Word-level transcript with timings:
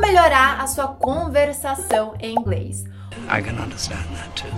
Como 0.00 0.12
melhorar 0.12 0.58
a 0.62 0.66
sua 0.66 0.88
conversação 0.88 2.14
em 2.18 2.34
inglês? 2.34 2.84
I 3.28 3.42
can 3.42 3.62
understand 3.62 4.02
that 4.16 4.30
too. 4.34 4.50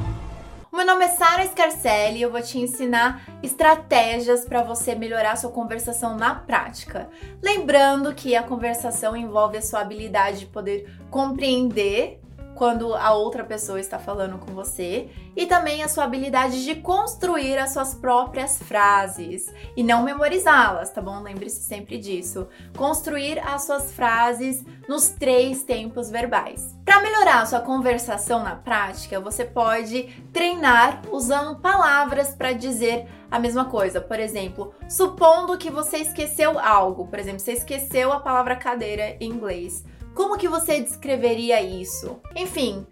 Meu 0.72 0.86
nome 0.86 1.04
é 1.04 1.08
Sara 1.08 1.44
Scarcelli 1.44 2.20
e 2.20 2.22
eu 2.22 2.30
vou 2.30 2.40
te 2.40 2.60
ensinar 2.60 3.20
estratégias 3.42 4.44
para 4.44 4.62
você 4.62 4.94
melhorar 4.94 5.32
a 5.32 5.36
sua 5.36 5.50
conversação 5.50 6.16
na 6.16 6.32
prática. 6.32 7.08
Lembrando 7.42 8.14
que 8.14 8.36
a 8.36 8.42
conversação 8.44 9.16
envolve 9.16 9.58
a 9.58 9.62
sua 9.62 9.80
habilidade 9.80 10.38
de 10.38 10.46
poder 10.46 10.88
compreender 11.10 12.21
quando 12.54 12.94
a 12.94 13.12
outra 13.12 13.44
pessoa 13.44 13.80
está 13.80 13.98
falando 13.98 14.38
com 14.38 14.52
você 14.52 15.08
e 15.34 15.46
também 15.46 15.82
a 15.82 15.88
sua 15.88 16.04
habilidade 16.04 16.64
de 16.64 16.76
construir 16.76 17.58
as 17.58 17.72
suas 17.72 17.94
próprias 17.94 18.58
frases 18.58 19.52
e 19.76 19.82
não 19.82 20.02
memorizá-las, 20.02 20.90
tá 20.90 21.00
bom? 21.00 21.22
Lembre-se 21.22 21.62
sempre 21.62 21.98
disso. 21.98 22.48
Construir 22.76 23.38
as 23.38 23.64
suas 23.64 23.92
frases 23.92 24.64
nos 24.88 25.08
três 25.08 25.62
tempos 25.62 26.10
verbais. 26.10 26.76
Para 26.84 27.00
melhorar 27.00 27.42
a 27.42 27.46
sua 27.46 27.60
conversação 27.60 28.42
na 28.42 28.56
prática, 28.56 29.20
você 29.20 29.44
pode 29.44 30.04
treinar 30.32 31.02
usando 31.10 31.60
palavras 31.60 32.34
para 32.34 32.52
dizer 32.52 33.06
a 33.30 33.38
mesma 33.38 33.64
coisa. 33.64 34.00
Por 34.00 34.20
exemplo, 34.20 34.74
supondo 34.88 35.56
que 35.56 35.70
você 35.70 35.98
esqueceu 35.98 36.58
algo, 36.58 37.06
por 37.06 37.18
exemplo, 37.18 37.40
você 37.40 37.52
esqueceu 37.52 38.12
a 38.12 38.20
palavra 38.20 38.56
cadeira 38.56 39.16
em 39.18 39.30
inglês. 39.30 39.84
Como 40.14 40.36
que 40.36 40.48
você 40.48 40.80
descreveria 40.80 41.62
isso? 41.62 42.20
Enfim, 42.36 42.86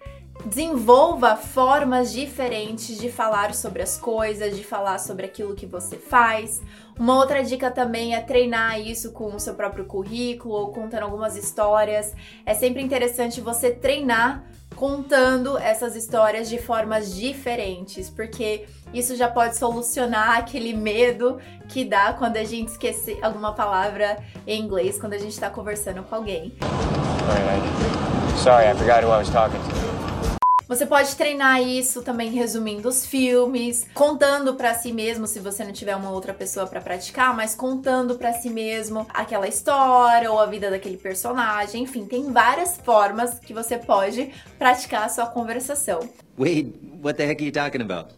desenvolva 0.44 1.36
formas 1.36 2.12
diferentes 2.12 2.98
de 2.98 3.10
falar 3.10 3.54
sobre 3.54 3.82
as 3.82 3.98
coisas, 3.98 4.56
de 4.56 4.64
falar 4.64 4.98
sobre 4.98 5.26
aquilo 5.26 5.54
que 5.54 5.66
você 5.66 5.96
faz. 5.96 6.62
Uma 6.98 7.16
outra 7.16 7.42
dica 7.42 7.70
também 7.70 8.14
é 8.14 8.20
treinar 8.20 8.80
isso 8.80 9.12
com 9.12 9.34
o 9.34 9.40
seu 9.40 9.54
próprio 9.54 9.84
currículo 9.84 10.54
ou 10.54 10.72
contando 10.72 11.02
algumas 11.02 11.36
histórias. 11.36 12.14
É 12.46 12.54
sempre 12.54 12.82
interessante 12.82 13.40
você 13.40 13.70
treinar 13.70 14.44
contando 14.80 15.58
essas 15.58 15.94
histórias 15.94 16.48
de 16.48 16.56
formas 16.56 17.14
diferentes, 17.14 18.08
porque 18.08 18.64
isso 18.94 19.14
já 19.14 19.28
pode 19.28 19.58
solucionar 19.58 20.38
aquele 20.38 20.72
medo 20.72 21.38
que 21.68 21.84
dá 21.84 22.14
quando 22.14 22.38
a 22.38 22.44
gente 22.44 22.68
esquece 22.68 23.18
alguma 23.20 23.52
palavra 23.52 24.16
em 24.46 24.58
inglês 24.58 24.98
quando 24.98 25.12
a 25.12 25.18
gente 25.18 25.32
está 25.32 25.50
conversando 25.50 26.02
com 26.02 26.14
alguém. 26.14 26.54
Sorry, 28.42 28.68
I 28.68 28.74
forgot 28.74 29.04
who 29.04 29.12
I 29.12 29.18
was 29.18 29.28
talking 29.28 29.60
to. 29.60 29.89
Você 30.70 30.86
pode 30.86 31.16
treinar 31.16 31.60
isso 31.60 32.00
também 32.00 32.30
resumindo 32.30 32.88
os 32.88 33.04
filmes, 33.04 33.88
contando 33.92 34.54
para 34.54 34.72
si 34.72 34.92
mesmo, 34.92 35.26
se 35.26 35.40
você 35.40 35.64
não 35.64 35.72
tiver 35.72 35.96
uma 35.96 36.12
outra 36.12 36.32
pessoa 36.32 36.64
para 36.64 36.80
praticar, 36.80 37.34
mas 37.34 37.56
contando 37.56 38.14
para 38.14 38.32
si 38.34 38.48
mesmo 38.48 39.04
aquela 39.12 39.48
história 39.48 40.30
ou 40.30 40.38
a 40.38 40.46
vida 40.46 40.70
daquele 40.70 40.96
personagem. 40.96 41.82
Enfim, 41.82 42.06
tem 42.06 42.30
várias 42.30 42.76
formas 42.76 43.40
que 43.40 43.52
você 43.52 43.78
pode 43.78 44.32
praticar 44.60 45.06
a 45.06 45.08
sua 45.08 45.26
conversação. 45.26 46.08
Wait, 46.38 46.72
what 47.02 47.16
the 47.16 47.26
heck 47.26 47.42
are 47.42 47.46
you 47.46 47.52
talking 47.52 47.82
about? 47.82 48.14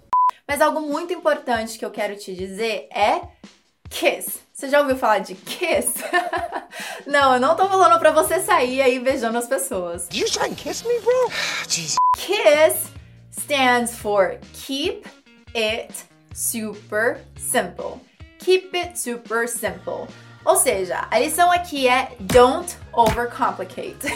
Mas 0.46 0.60
algo 0.60 0.82
muito 0.82 1.10
importante 1.10 1.78
que 1.78 1.84
eu 1.86 1.90
quero 1.90 2.16
te 2.16 2.34
dizer 2.34 2.86
é 2.94 3.22
kiss. 3.88 4.40
Você 4.52 4.68
já 4.68 4.82
ouviu 4.82 4.96
falar 4.96 5.20
de 5.20 5.34
kiss? 5.36 5.94
não, 7.08 7.32
eu 7.32 7.40
não 7.40 7.56
tô 7.56 7.66
falando 7.66 7.98
pra 7.98 8.10
você 8.10 8.40
sair 8.40 8.82
aí 8.82 8.98
beijando 8.98 9.38
as 9.38 9.46
pessoas. 9.46 10.06
You 10.12 10.26
try 10.26 10.50
and 10.50 10.54
kiss 10.54 10.86
me, 10.86 11.00
bro? 11.00 11.30
Jeez. 11.66 12.01
KISS 12.22 12.92
stands 13.32 13.96
for 13.96 14.38
Keep 14.52 15.08
It 15.56 16.04
Super 16.32 17.18
Simple. 17.36 18.00
Keep 18.38 18.72
it 18.76 18.96
super 18.96 19.48
simple. 19.48 20.06
Ou 20.44 20.54
seja, 20.54 21.08
a 21.10 21.18
lição 21.18 21.50
aqui 21.50 21.88
é 21.88 22.12
don't 22.20 22.76
overcomplicate. 22.92 24.06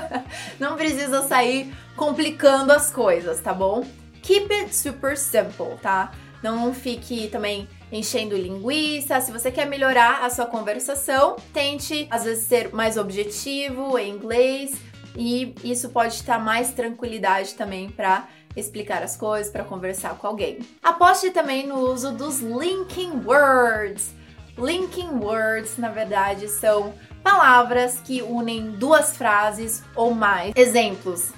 Não 0.60 0.76
precisa 0.76 1.26
sair 1.26 1.74
complicando 1.96 2.74
as 2.74 2.90
coisas, 2.90 3.40
tá 3.40 3.54
bom? 3.54 3.86
Keep 4.22 4.52
it 4.52 4.76
super 4.76 5.16
simple, 5.16 5.78
tá? 5.80 6.12
Não 6.42 6.74
fique 6.74 7.28
também 7.28 7.66
enchendo 7.90 8.36
linguiça. 8.36 9.18
Se 9.22 9.32
você 9.32 9.50
quer 9.50 9.66
melhorar 9.66 10.26
a 10.26 10.28
sua 10.28 10.44
conversação, 10.44 11.36
tente 11.54 12.06
às 12.10 12.24
vezes 12.24 12.44
ser 12.44 12.74
mais 12.74 12.98
objetivo 12.98 13.98
em 13.98 14.10
inglês 14.10 14.72
e 15.16 15.54
isso 15.64 15.88
pode 15.88 16.14
estar 16.14 16.38
mais 16.38 16.72
tranquilidade 16.72 17.54
também 17.54 17.88
para 17.88 18.28
explicar 18.54 19.02
as 19.02 19.16
coisas, 19.16 19.50
para 19.50 19.64
conversar 19.64 20.16
com 20.16 20.26
alguém. 20.26 20.58
Aposte 20.82 21.30
também 21.30 21.66
no 21.66 21.78
uso 21.78 22.12
dos 22.12 22.40
linking 22.40 23.22
words. 23.24 24.14
Linking 24.58 25.18
words, 25.18 25.76
na 25.76 25.90
verdade, 25.90 26.48
são 26.48 26.94
palavras 27.22 28.00
que 28.00 28.22
unem 28.22 28.72
duas 28.72 29.16
frases 29.16 29.82
ou 29.94 30.14
mais. 30.14 30.52
Exemplos: 30.56 31.32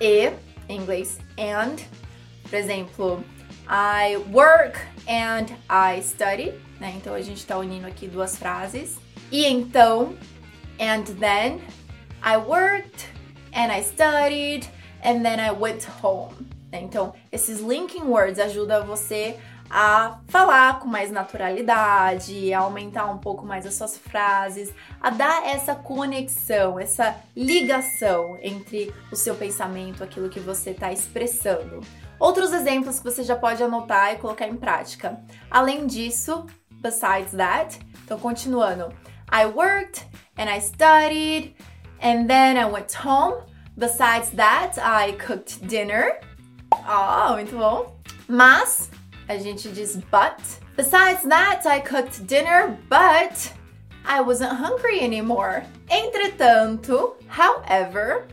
e, 0.00 0.32
em 0.68 0.80
inglês, 0.80 1.18
and. 1.38 1.76
Por 2.42 2.54
exemplo, 2.54 3.24
I 3.68 4.16
work 4.32 4.78
and 5.08 5.46
I 5.70 6.02
study. 6.02 6.52
Né? 6.80 6.94
Então 6.96 7.14
a 7.14 7.20
gente 7.20 7.38
está 7.38 7.56
unindo 7.56 7.86
aqui 7.86 8.06
duas 8.06 8.36
frases. 8.36 8.98
E 9.30 9.46
então, 9.46 10.14
and 10.78 11.04
then 11.18 11.60
I 12.22 12.36
worked 12.36 13.13
and 13.54 13.72
I 13.72 13.82
studied 13.82 14.66
and 15.02 15.22
then 15.22 15.40
I 15.40 15.52
went 15.52 15.86
home. 16.02 16.34
Né? 16.70 16.82
Então, 16.82 17.14
esses 17.30 17.60
linking 17.60 18.04
words 18.04 18.38
ajudam 18.38 18.84
você 18.84 19.38
a 19.70 20.20
falar 20.28 20.78
com 20.78 20.86
mais 20.86 21.10
naturalidade, 21.10 22.52
a 22.52 22.60
aumentar 22.60 23.06
um 23.06 23.18
pouco 23.18 23.46
mais 23.46 23.66
as 23.66 23.74
suas 23.74 23.96
frases, 23.96 24.72
a 25.00 25.10
dar 25.10 25.46
essa 25.46 25.74
conexão, 25.74 26.78
essa 26.78 27.16
ligação 27.34 28.38
entre 28.42 28.92
o 29.10 29.16
seu 29.16 29.34
pensamento, 29.34 30.04
aquilo 30.04 30.28
que 30.28 30.40
você 30.40 30.70
está 30.70 30.92
expressando. 30.92 31.80
Outros 32.18 32.52
exemplos 32.52 32.98
que 32.98 33.04
você 33.04 33.22
já 33.22 33.34
pode 33.34 33.62
anotar 33.62 34.12
e 34.12 34.18
colocar 34.18 34.46
em 34.46 34.56
prática. 34.56 35.18
Além 35.50 35.86
disso, 35.86 36.46
besides 36.70 37.32
that, 37.32 37.78
então 38.04 38.18
continuando, 38.18 38.94
I 39.32 39.46
worked 39.46 40.06
and 40.36 40.48
I 40.48 40.60
studied 40.60 41.56
and 42.04 42.28
then 42.28 42.56
I 42.56 42.66
went 42.66 42.92
home. 42.92 43.42
Besides 43.76 44.30
that, 44.30 44.78
I 44.78 45.12
cooked 45.12 45.66
dinner. 45.66 46.12
Oh, 46.86 47.32
muito 47.34 47.58
bom. 47.58 47.92
Mas 48.28 48.90
a 49.28 49.38
gente 49.38 49.72
diz 49.72 50.00
but. 50.10 50.40
Besides 50.76 51.22
that, 51.24 51.66
I 51.66 51.80
cooked 51.80 52.26
dinner, 52.26 52.78
but 52.88 53.52
I 54.04 54.20
wasn't 54.20 54.52
hungry 54.52 55.00
anymore. 55.00 55.64
Entretanto, 55.88 57.14
however, 57.26 58.26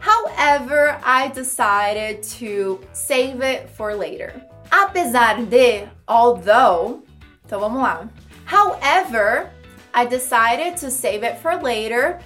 however, 0.00 0.98
I 1.04 1.28
decided 1.28 2.22
to 2.38 2.80
save 2.92 3.42
it 3.42 3.70
for 3.70 3.94
later. 3.94 4.34
Apesar 4.70 5.48
de, 5.48 5.88
although, 6.08 7.02
então 7.46 7.60
vamos 7.60 7.80
lá. 7.80 8.08
However, 8.44 9.50
I 9.94 10.04
decided 10.04 10.76
to 10.78 10.90
save 10.90 11.22
it 11.22 11.38
for 11.38 11.54
later 11.56 12.18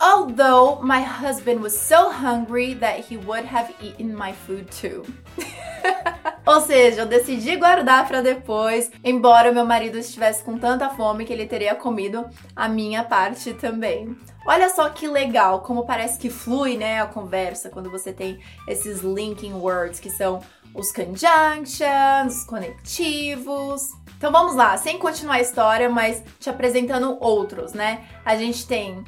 Although 0.00 0.80
my 0.82 1.00
husband 1.00 1.62
was 1.62 1.78
so 1.78 2.10
hungry 2.10 2.74
that 2.74 3.00
he 3.00 3.16
would 3.16 3.44
have 3.46 3.72
eaten 3.80 4.14
my 4.14 4.32
food 4.32 4.70
too. 4.70 5.04
Ou 6.46 6.60
seja, 6.60 7.02
eu 7.02 7.06
decidi 7.06 7.56
guardar 7.56 8.06
para 8.06 8.20
depois, 8.20 8.90
embora 9.02 9.52
meu 9.52 9.64
marido 9.64 9.98
estivesse 9.98 10.44
com 10.44 10.58
tanta 10.58 10.90
fome 10.90 11.24
que 11.24 11.32
ele 11.32 11.46
teria 11.46 11.74
comido 11.74 12.24
a 12.54 12.68
minha 12.68 13.02
parte 13.02 13.52
também. 13.54 14.16
Olha 14.46 14.68
só 14.68 14.88
que 14.90 15.08
legal, 15.08 15.60
como 15.62 15.84
parece 15.84 16.18
que 16.18 16.30
flui, 16.30 16.76
né, 16.76 17.00
a 17.00 17.06
conversa 17.06 17.68
quando 17.68 17.90
você 17.90 18.12
tem 18.12 18.38
esses 18.68 19.00
linking 19.00 19.54
words 19.54 19.98
que 19.98 20.10
são 20.10 20.40
os 20.72 20.92
conjunctions, 20.92 22.36
os 22.38 22.44
conectivos. 22.44 23.90
Então 24.16 24.30
vamos 24.30 24.54
lá, 24.54 24.76
sem 24.76 24.98
continuar 24.98 25.36
a 25.36 25.40
história, 25.40 25.88
mas 25.88 26.22
te 26.38 26.48
apresentando 26.48 27.18
outros, 27.20 27.72
né? 27.72 28.04
A 28.24 28.36
gente 28.36 28.66
tem 28.66 29.04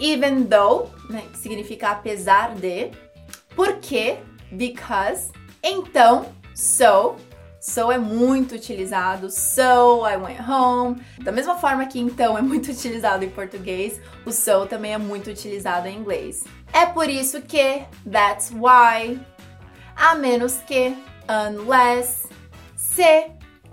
even 0.00 0.44
though, 0.44 0.90
né, 1.08 1.24
que 1.30 1.38
significa 1.38 1.90
apesar 1.90 2.54
de, 2.54 2.90
porque, 3.54 4.18
because, 4.50 5.30
então, 5.62 6.26
so, 6.54 7.16
so 7.60 7.92
é 7.92 7.98
muito 7.98 8.54
utilizado, 8.54 9.30
so 9.30 10.06
I 10.06 10.16
went 10.16 10.40
home. 10.48 11.02
Da 11.22 11.30
mesma 11.30 11.56
forma 11.58 11.84
que 11.86 12.00
então 12.00 12.36
é 12.38 12.42
muito 12.42 12.70
utilizado 12.72 13.24
em 13.24 13.30
português, 13.30 14.00
o 14.24 14.32
so 14.32 14.66
também 14.66 14.94
é 14.94 14.98
muito 14.98 15.30
utilizado 15.30 15.86
em 15.86 15.98
inglês. 15.98 16.42
É 16.72 16.86
por 16.86 17.08
isso 17.08 17.42
que, 17.42 17.82
that's 18.10 18.50
why, 18.50 19.20
a 19.94 20.14
menos 20.14 20.58
que, 20.66 20.96
unless, 21.28 22.26
se, 22.74 23.26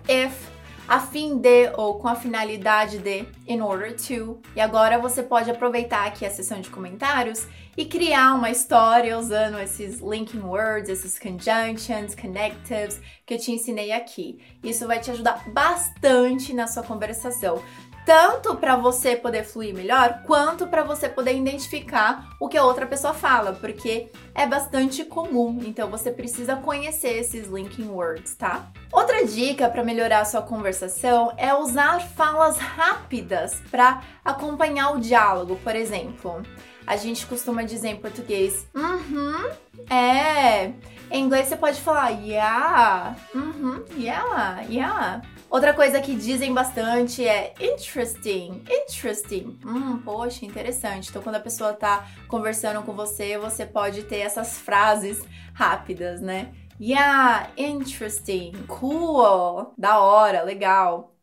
if, 0.10 0.47
a 0.88 1.00
fim 1.00 1.38
de 1.38 1.70
ou 1.76 2.00
com 2.00 2.08
a 2.08 2.16
finalidade 2.16 3.00
de, 3.00 3.26
in 3.48 3.62
order 3.62 3.96
to. 3.96 4.40
E 4.56 4.62
agora 4.62 4.98
você 4.98 5.22
pode 5.22 5.52
aproveitar 5.52 6.08
aqui 6.08 6.26
a 6.26 6.30
seção 6.30 6.62
de 6.62 6.70
comentários 6.70 7.46
e 7.76 7.86
criar 7.86 8.34
uma 8.34 8.50
história 8.50 9.18
usando 9.20 9.60
esses 9.60 10.00
linking 10.00 10.40
words, 10.40 10.90
esses 10.90 11.20
conjunctions, 11.20 12.16
connectives 12.16 13.02
que 13.26 13.34
eu 13.34 13.38
te 13.38 13.52
ensinei 13.52 13.92
aqui. 13.92 14.40
Isso 14.64 14.88
vai 14.88 15.00
te 15.00 15.12
ajudar 15.12 15.48
bastante 15.52 16.54
na 16.54 16.66
sua 16.66 16.84
conversação 16.84 17.62
tanto 18.08 18.56
para 18.56 18.78
você 18.78 19.18
poder 19.18 19.44
fluir 19.44 19.76
melhor, 19.76 20.22
quanto 20.26 20.66
para 20.66 20.82
você 20.82 21.10
poder 21.10 21.36
identificar 21.36 22.30
o 22.40 22.48
que 22.48 22.58
a 22.58 22.64
outra 22.64 22.88
pessoa 22.88 23.14
fala, 23.14 23.52
porque 23.52 24.10
é 24.34 24.48
bastante 24.48 25.04
comum. 25.04 25.60
Então 25.66 25.90
você 25.90 26.10
precisa 26.10 26.56
conhecer 26.56 27.18
esses 27.18 27.50
linking 27.50 27.90
words, 27.90 28.34
tá? 28.34 28.72
Outra 28.94 29.26
dica 29.26 29.68
para 29.68 29.84
melhorar 29.84 30.22
a 30.22 30.26
sua 30.26 30.42
conversação 30.42 31.34
é 31.36 31.54
usar 31.54 32.00
falas 32.00 32.58
rápidas 32.58 33.62
para 33.70 34.02
acompanhar 34.24 34.92
o 34.92 35.02
diálogo. 35.02 35.60
Por 35.62 35.76
exemplo, 35.76 36.42
a 36.88 36.96
gente 36.96 37.26
costuma 37.26 37.64
dizer 37.64 37.90
em 37.90 37.98
português, 37.98 38.66
uhum, 38.74 39.50
é. 39.94 40.72
Em 41.12 41.26
inglês 41.26 41.48
você 41.50 41.58
pode 41.58 41.82
falar 41.82 42.12
yeah, 42.12 43.18
uhum, 43.36 43.84
yeah, 43.98 44.62
yeah. 44.62 45.22
Outra 45.50 45.74
coisa 45.74 46.02
que 46.02 46.14
dizem 46.14 46.54
bastante 46.54 47.26
é 47.26 47.54
interesting, 47.62 48.64
interesting. 48.70 49.58
Hum, 49.66 49.98
poxa, 50.00 50.46
interessante. 50.46 51.10
Então, 51.10 51.22
quando 51.22 51.36
a 51.36 51.40
pessoa 51.40 51.74
tá 51.74 52.06
conversando 52.28 52.82
com 52.84 52.94
você, 52.94 53.38
você 53.38 53.66
pode 53.66 54.04
ter 54.04 54.18
essas 54.18 54.58
frases 54.58 55.24
rápidas, 55.54 56.20
né? 56.20 56.52
Yeah, 56.80 57.50
interesting, 57.58 58.52
cool, 58.68 59.74
da 59.78 60.00
hora, 60.00 60.44
legal. 60.44 61.14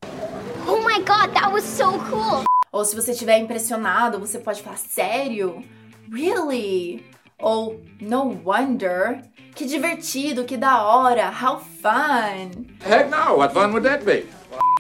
Oh 0.67 0.79
my 0.79 0.99
god, 1.05 1.33
that 1.35 1.53
was 1.53 1.63
so 1.63 1.93
cool! 2.11 2.45
Ou 2.73 2.85
se 2.85 2.97
você 2.97 3.13
estiver 3.13 3.39
impressionado, 3.39 4.19
você 4.19 4.39
pode 4.39 4.63
falar 4.63 4.79
sério? 4.79 5.63
Really? 6.11 7.05
Ou 7.45 7.79
no 8.01 8.41
wonder? 8.43 9.21
Que 9.55 9.67
divertido, 9.67 10.45
que 10.45 10.57
da 10.57 10.83
hora, 10.83 11.29
how 11.29 11.61
fun! 11.61 12.65
Heck 12.83 13.11
no, 13.11 13.37
what 13.37 13.53
fun 13.53 13.71
would 13.71 13.87
that 13.87 14.03
be? 14.03 14.27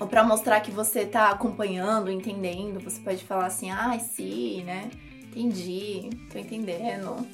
Ou 0.00 0.06
pra 0.06 0.24
mostrar 0.24 0.60
que 0.60 0.70
você 0.70 1.04
tá 1.04 1.28
acompanhando, 1.28 2.10
entendendo, 2.10 2.80
você 2.80 2.98
pode 3.02 3.22
falar 3.22 3.44
assim, 3.44 3.70
ah, 3.70 3.94
I 3.94 4.00
see, 4.00 4.62
né? 4.64 4.90
Entendi, 5.24 6.08
tô 6.32 6.38
entendendo. 6.38 7.26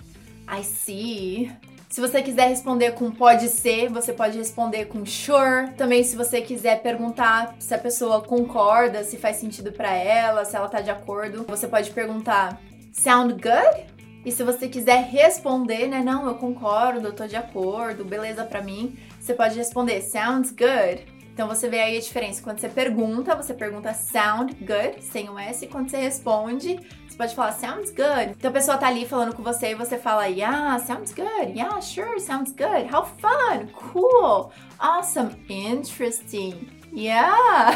I 0.49 0.65
see. 0.65 1.53
Se 1.89 2.01
você 2.01 2.23
quiser 2.23 2.49
responder 2.49 2.91
com 2.95 3.13
pode 3.13 3.51
ser, 3.51 3.89
você 3.89 4.13
pode 4.13 4.37
responder 4.37 4.87
com 4.87 5.07
sure. 5.07 5.71
Também 5.77 6.03
se 6.03 6.17
você 6.17 6.41
quiser 6.41 6.83
perguntar 6.83 7.55
se 7.61 7.73
a 7.73 7.79
pessoa 7.79 8.21
concorda, 8.21 9.05
se 9.05 9.17
faz 9.17 9.37
sentido 9.37 9.71
para 9.71 9.95
ela, 9.95 10.45
se 10.45 10.57
ela 10.57 10.69
tá 10.69 10.81
de 10.81 10.91
acordo, 10.91 11.45
você 11.49 11.69
pode 11.69 11.89
perguntar 11.93 12.61
sound 12.93 13.35
good? 13.35 14.00
E 14.25 14.31
se 14.31 14.43
você 14.43 14.69
quiser 14.69 15.05
responder, 15.05 15.89
né, 15.89 16.03
não, 16.03 16.27
eu 16.27 16.35
concordo, 16.35 17.07
eu 17.07 17.13
tô 17.13 17.27
de 17.27 17.37
acordo, 17.37 18.05
beleza 18.05 18.45
para 18.45 18.61
mim, 18.61 18.99
você 19.19 19.33
pode 19.33 19.57
responder 19.57 20.03
sounds 20.03 20.51
good. 20.51 21.07
Então 21.33 21.49
você 21.49 21.71
vê 21.71 21.81
aí 21.81 21.97
a 21.97 22.01
diferença. 22.01 22.43
Quando 22.43 22.59
você 22.59 22.69
pergunta, 22.69 23.35
você 23.35 23.55
pergunta 23.55 23.95
sound 23.95 24.55
good, 24.57 25.03
sem 25.03 25.31
o 25.31 25.39
S. 25.39 25.67
Quando 25.69 25.89
você 25.89 25.97
responde, 25.97 26.79
você 27.09 27.17
pode 27.17 27.35
falar 27.35 27.53
sounds 27.53 27.91
good. 27.91 28.35
Então 28.37 28.51
a 28.51 28.53
pessoa 28.53 28.77
tá 28.77 28.89
ali 28.89 29.07
falando 29.07 29.35
com 29.35 29.43
você 29.43 29.71
e 29.71 29.75
você 29.75 29.97
fala 29.97 30.27
yeah, 30.27 30.79
sounds 30.81 31.15
good. 31.15 31.53
Yeah, 31.57 31.81
sure, 31.81 32.21
sounds 32.21 32.53
good. 32.53 32.95
How 32.95 33.07
fun, 33.07 33.69
cool, 33.73 34.53
awesome, 34.79 35.31
interesting. 35.49 36.69
Yeah. 36.93 37.73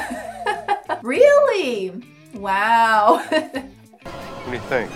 really? 1.02 1.92
Wow. 2.34 3.22
What 4.44 4.50
do 4.50 4.56
you 4.56 4.60
think? 4.68 4.90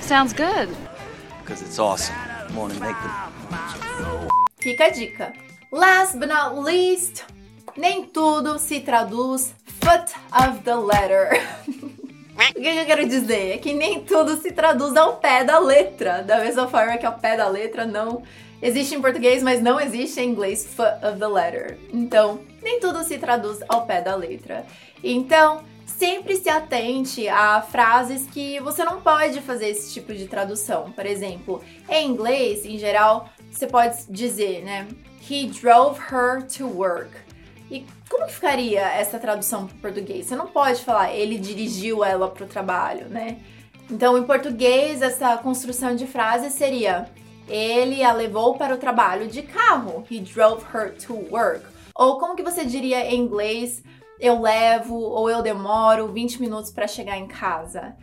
Sounds 0.00 0.32
good. 0.32 0.68
Because 1.40 1.62
it's 1.62 1.78
awesome. 1.78 2.14
Want 2.54 2.74
to 2.74 2.80
make 2.80 2.96
the 3.02 4.28
Fica 4.58 4.84
a 4.84 4.90
dica. 4.90 5.32
Last 5.70 6.18
but 6.18 6.28
not 6.28 6.58
least, 6.58 7.24
nem 7.76 8.06
tudo 8.06 8.58
se 8.58 8.80
traduz 8.80 9.52
foot 9.80 10.14
of 10.32 10.64
the 10.64 10.74
letter. 10.74 11.40
o 12.56 12.60
que 12.60 12.66
eu 12.66 12.86
quero 12.86 13.08
dizer? 13.08 13.52
É 13.52 13.58
que 13.58 13.72
nem 13.72 14.02
tudo 14.04 14.36
se 14.36 14.50
traduz 14.52 14.96
ao 14.96 15.16
pé 15.16 15.44
da 15.44 15.58
letra. 15.58 16.22
Da 16.22 16.38
mesma 16.38 16.68
forma 16.68 16.96
que 16.96 17.06
ao 17.06 17.18
pé 17.18 17.36
da 17.36 17.48
letra 17.48 17.86
não 17.86 18.22
existe 18.60 18.94
em 18.94 19.00
português, 19.00 19.42
mas 19.42 19.62
não 19.62 19.80
existe 19.80 20.20
em 20.20 20.30
inglês 20.30 20.66
foot 20.66 21.04
of 21.04 21.18
the 21.18 21.26
letter. 21.26 21.78
Então, 21.92 22.40
nem 22.62 22.80
tudo 22.80 23.04
se 23.04 23.18
traduz 23.18 23.58
ao 23.68 23.86
pé 23.86 24.00
da 24.00 24.16
letra. 24.16 24.64
Então, 25.02 25.62
sempre 25.98 26.36
se 26.36 26.48
atente 26.48 27.28
a 27.28 27.60
frases 27.60 28.26
que 28.26 28.60
você 28.60 28.84
não 28.84 29.00
pode 29.00 29.40
fazer 29.40 29.68
esse 29.70 29.92
tipo 29.92 30.14
de 30.14 30.28
tradução. 30.28 30.92
Por 30.92 31.04
exemplo, 31.04 31.60
em 31.88 32.08
inglês, 32.08 32.64
em 32.64 32.78
geral, 32.78 33.28
você 33.50 33.66
pode 33.66 34.06
dizer, 34.08 34.62
né? 34.64 34.86
He 35.28 35.46
drove 35.46 36.00
her 36.00 36.46
to 36.56 36.66
work. 36.66 37.10
E 37.68 37.84
como 38.08 38.26
que 38.26 38.32
ficaria 38.32 38.80
essa 38.80 39.18
tradução 39.18 39.66
para 39.66 39.90
português? 39.90 40.26
Você 40.26 40.36
não 40.36 40.46
pode 40.46 40.82
falar 40.82 41.12
ele 41.12 41.36
dirigiu 41.36 42.04
ela 42.04 42.28
para 42.28 42.44
o 42.44 42.48
trabalho, 42.48 43.08
né? 43.08 43.38
Então, 43.90 44.16
em 44.16 44.22
português, 44.22 45.02
essa 45.02 45.36
construção 45.38 45.96
de 45.96 46.06
frase 46.06 46.50
seria 46.50 47.10
ele 47.48 48.04
a 48.04 48.12
levou 48.12 48.54
para 48.56 48.74
o 48.74 48.78
trabalho 48.78 49.26
de 49.26 49.42
carro. 49.42 50.06
He 50.08 50.20
drove 50.20 50.64
her 50.72 50.94
to 50.94 51.14
work. 51.30 51.66
Ou 51.94 52.18
como 52.18 52.36
que 52.36 52.42
você 52.42 52.64
diria 52.64 53.12
em 53.12 53.18
inglês 53.18 53.82
eu 54.20 54.40
levo 54.40 54.94
ou 54.96 55.30
eu 55.30 55.42
demoro 55.42 56.08
20 56.08 56.40
minutos 56.40 56.70
para 56.70 56.86
chegar 56.86 57.16
em 57.16 57.26
casa. 57.26 57.96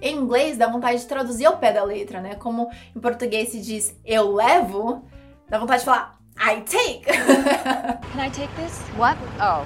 Em 0.00 0.16
inglês 0.16 0.58
dá 0.58 0.68
vontade 0.68 1.00
de 1.00 1.06
traduzir 1.06 1.46
ao 1.46 1.58
pé 1.58 1.72
da 1.72 1.84
letra, 1.84 2.20
né? 2.20 2.34
Como 2.34 2.68
em 2.94 3.00
português 3.00 3.50
se 3.50 3.60
diz 3.60 3.96
eu 4.04 4.32
levo, 4.34 5.04
dá 5.48 5.58
vontade 5.58 5.80
de 5.80 5.86
falar 5.86 6.18
I 6.36 6.60
take. 6.62 7.04
Can 8.12 8.26
I 8.26 8.30
take 8.30 8.52
this? 8.56 8.80
What? 8.98 9.18
Oh. 9.40 9.64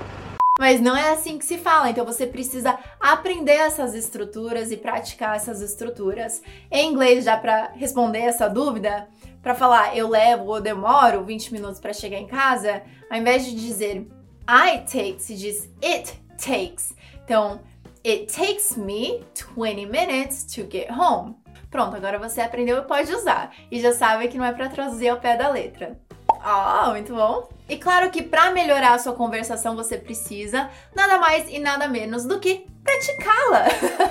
Mas 0.58 0.80
não 0.80 0.96
é 0.96 1.12
assim 1.12 1.38
que 1.38 1.44
se 1.44 1.56
fala, 1.56 1.88
então 1.88 2.04
você 2.04 2.26
precisa 2.26 2.76
aprender 2.98 3.52
essas 3.52 3.94
estruturas 3.94 4.72
e 4.72 4.76
praticar 4.76 5.36
essas 5.36 5.60
estruturas. 5.60 6.42
Em 6.68 6.90
inglês, 6.90 7.24
já 7.24 7.36
para 7.36 7.70
responder 7.76 8.18
essa 8.18 8.48
dúvida, 8.48 9.08
para 9.40 9.54
falar 9.54 9.96
eu 9.96 10.08
levo 10.08 10.46
ou 10.46 10.60
demoro 10.60 11.22
20 11.24 11.52
minutos 11.52 11.78
para 11.78 11.92
chegar 11.92 12.18
em 12.18 12.26
casa, 12.26 12.82
ao 13.08 13.18
invés 13.18 13.44
de 13.44 13.54
dizer 13.54 14.08
I 14.48 14.78
take 14.90 15.20
se 15.20 15.36
diz 15.36 15.68
it 15.82 16.18
takes. 16.38 16.94
Então, 17.22 17.60
it 18.02 18.32
takes 18.32 18.78
me 18.78 19.22
20 19.34 19.84
minutes 19.84 20.44
to 20.54 20.66
get 20.70 20.90
home. 20.90 21.36
Pronto, 21.70 21.94
agora 21.94 22.18
você 22.18 22.40
aprendeu 22.40 22.78
e 22.78 22.82
pode 22.82 23.14
usar. 23.14 23.54
E 23.70 23.78
já 23.78 23.92
sabe 23.92 24.26
que 24.28 24.38
não 24.38 24.46
é 24.46 24.52
para 24.52 24.70
traduzir 24.70 25.10
ao 25.10 25.20
pé 25.20 25.36
da 25.36 25.50
letra. 25.50 26.00
Ah, 26.40 26.86
oh, 26.86 26.90
muito 26.92 27.14
bom. 27.14 27.46
E 27.68 27.76
claro 27.76 28.10
que 28.10 28.22
para 28.22 28.50
melhorar 28.50 28.94
a 28.94 28.98
sua 28.98 29.12
conversação 29.12 29.76
você 29.76 29.98
precisa 29.98 30.70
nada 30.96 31.18
mais 31.18 31.46
e 31.50 31.58
nada 31.58 31.86
menos 31.86 32.24
do 32.24 32.40
que 32.40 32.66
praticá-la. 32.82 33.66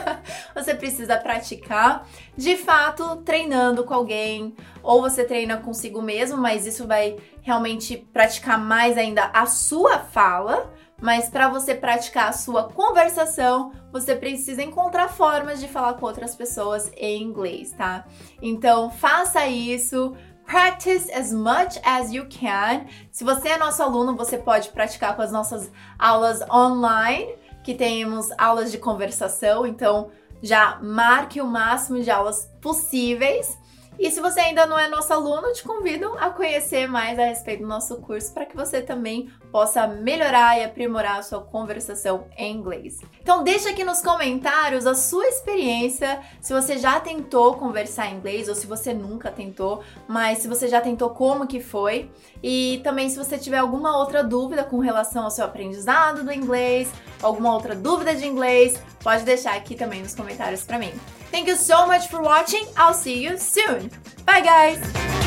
precisa 0.78 1.18
praticar, 1.18 2.08
de 2.38 2.56
fato, 2.56 3.18
treinando 3.18 3.84
com 3.84 3.94
alguém, 3.94 4.56
ou 4.82 5.02
você 5.02 5.26
treina 5.26 5.58
consigo 5.58 6.02
mesmo, 6.02 6.38
mas 6.38 6.66
isso 6.66 6.88
vai 6.88 7.18
realmente 7.42 7.98
praticar 8.14 8.58
mais 8.58 8.98
ainda 8.98 9.30
a 9.34 9.46
sua 9.46 10.00
fala. 10.00 10.72
Mas 11.00 11.30
para 11.30 11.48
você 11.48 11.76
praticar 11.76 12.30
a 12.30 12.34
sua 12.34 12.70
conversação, 12.70 13.72
você 13.92 14.16
precisa 14.16 14.64
encontrar 14.64 15.10
formas 15.10 15.60
de 15.60 15.68
falar 15.68 15.94
com 15.94 16.06
outras 16.06 16.36
pessoas 16.36 16.92
em 16.98 17.22
inglês, 17.22 17.72
tá? 17.72 18.06
Então, 18.42 18.90
faça 18.90 19.46
isso, 19.46 20.16
Practice 20.48 21.12
as 21.12 21.34
much 21.34 21.78
as 21.84 22.14
you 22.14 22.26
can. 22.30 22.86
Se 23.12 23.26
você 23.26 23.50
é 23.50 23.58
nosso 23.58 23.84
aluno, 23.84 24.16
você 24.16 24.38
pode 24.38 24.70
praticar 24.70 25.14
com 25.14 25.22
as 25.22 25.30
nossas 25.30 25.70
aulas 26.00 26.40
online, 26.50 27.36
que 27.66 27.76
temos 27.76 28.30
aulas 28.38 28.72
de 28.72 28.78
conversação, 28.78 29.68
então 29.68 30.10
já 30.42 30.80
marque 30.82 31.42
o 31.42 31.48
máximo 31.48 32.02
de 32.02 32.10
aulas 32.10 32.50
possíveis. 32.62 33.58
E 34.00 34.12
se 34.12 34.22
você 34.22 34.40
ainda 34.40 34.66
não 34.68 34.78
é 34.78 34.88
nosso 34.88 35.12
aluno, 35.12 35.52
te 35.54 35.64
convido 35.64 36.14
a 36.20 36.30
conhecer 36.30 36.88
mais 36.88 37.18
a 37.18 37.26
respeito 37.26 37.62
do 37.62 37.68
nosso 37.68 37.98
curso 37.98 38.32
para 38.32 38.46
que 38.46 38.56
você 38.56 38.80
também 38.82 39.32
possa 39.52 39.88
melhorar 39.88 40.60
e 40.60 40.64
aprimorar 40.64 41.18
a 41.18 41.24
sua 41.24 41.42
conversação 41.42 42.28
em 42.38 42.56
inglês. 42.56 43.00
Então 43.22 43.44
deixa 43.44 43.70
aqui 43.70 43.84
nos 43.84 44.02
comentários 44.02 44.86
a 44.86 44.94
sua 44.94 45.26
experiência, 45.28 46.22
se 46.40 46.54
você 46.54 46.78
já 46.78 47.00
tentou 47.00 47.56
conversar 47.56 48.08
em 48.08 48.18
inglês 48.18 48.48
ou 48.48 48.54
se 48.54 48.68
você 48.68 48.94
nunca 48.94 49.32
tentou, 49.32 49.84
mas 50.08 50.40
se 50.40 50.48
você 50.48 50.68
já 50.68 50.80
tentou 50.80 51.10
como 51.10 51.48
que 51.48 51.60
foi 51.60 52.12
e 52.44 52.80
também 52.84 53.10
se 53.10 53.18
você 53.18 53.38
tiver 53.38 53.58
alguma 53.58 53.98
outra 53.98 54.24
dúvida 54.24 54.64
com 54.64 54.78
relação 54.78 55.24
ao 55.24 55.32
seu 55.32 55.46
aprendizado 55.46 56.24
do 56.24 56.32
inglês, 56.32 56.92
alguma 57.22 57.52
outra 57.52 57.76
dúvida 57.76 58.14
de 58.16 58.28
inglês, 58.28 58.80
pode 59.04 59.24
deixar 59.24 59.56
aqui 59.56 59.76
também 59.76 60.04
nos 60.04 60.14
comentários 60.14 60.64
para 60.64 60.78
mim. 60.78 60.94
Thank 61.32 61.48
you 61.48 61.56
so 61.56 61.86
much 61.86 62.08
for 62.08 62.22
watching. 62.22 62.66
I'll 62.78 62.94
see 62.94 63.22
you 63.24 63.38
soon. 63.38 63.92
Bye 64.26 64.42
guys. 64.42 65.27